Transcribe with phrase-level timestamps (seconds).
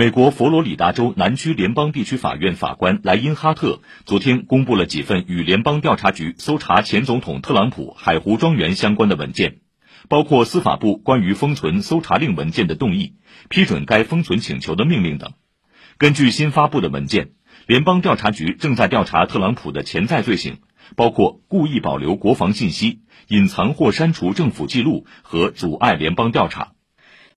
[0.00, 9.58] 美国佛罗里达州南区联邦地区法院法官莱因哈特昨天公布了几份与联邦调查局搜查前总统特朗普海湖庄园相关的文件
[10.08, 13.16] 包括司法部关于封存搜查令文件的动议
[13.50, 15.34] 批准该封存请求的命令等。
[15.98, 17.32] 根据新发布的文件
[17.66, 20.60] 联邦调查局正在调查特朗普的潜在罪行
[20.96, 26.72] 包括故意保留国防信息隐藏或删除政府记录和阻碍联邦调查。